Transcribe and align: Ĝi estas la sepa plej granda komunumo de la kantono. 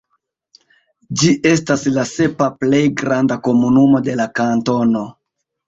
Ĝi 1.21 1.29
estas 1.49 1.83
la 1.99 2.07
sepa 2.13 2.49
plej 2.63 2.81
granda 3.03 3.39
komunumo 3.49 4.05
de 4.11 4.19
la 4.25 4.29
kantono. 4.43 5.07